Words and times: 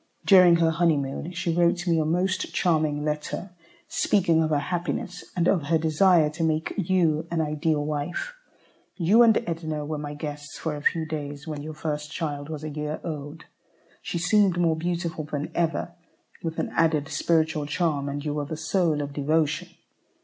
During 0.25 0.55
her 0.55 0.71
honeymoon, 0.71 1.31
she 1.33 1.53
wrote 1.53 1.85
me 1.85 1.99
a 1.99 2.05
most 2.05 2.51
charming 2.55 3.05
letter 3.05 3.51
speaking 3.87 4.41
of 4.41 4.49
her 4.49 4.57
happiness, 4.57 5.23
and 5.35 5.47
of 5.47 5.65
her 5.67 5.77
desire 5.77 6.31
to 6.31 6.43
make 6.43 6.73
you 6.75 7.27
an 7.29 7.39
ideal 7.39 7.85
wife. 7.85 8.33
You 8.95 9.21
and 9.21 9.37
Edna 9.45 9.85
were 9.85 9.99
my 9.99 10.15
guests 10.15 10.57
for 10.57 10.75
a 10.75 10.81
few 10.81 11.05
days 11.05 11.45
when 11.47 11.61
your 11.61 11.75
first 11.75 12.11
child 12.11 12.49
was 12.49 12.63
a 12.63 12.69
year 12.71 12.99
old. 13.03 13.43
She 14.01 14.17
seemed 14.17 14.57
more 14.57 14.75
beautiful 14.75 15.23
than 15.23 15.51
ever, 15.53 15.91
with 16.41 16.57
an 16.57 16.69
added 16.69 17.07
spiritual 17.09 17.67
charm, 17.67 18.09
and 18.09 18.25
you 18.25 18.33
were 18.33 18.45
the 18.45 18.57
soul 18.57 19.03
of 19.03 19.13
devotion. 19.13 19.67